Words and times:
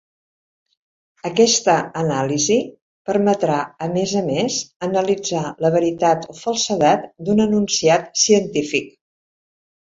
Aquesta 1.29 1.73
anàlisi 1.99 2.57
permetrà, 3.09 3.57
a 3.87 3.89
més 3.97 4.13
a 4.21 4.23
més, 4.29 4.57
analitzar 4.87 5.43
la 5.67 5.71
veritat 5.77 6.27
o 6.35 6.39
falsedat 6.39 7.07
d'un 7.29 7.45
enunciat 7.47 8.11
científic. 8.25 8.91